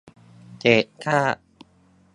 [0.59, 1.35] เศษซาก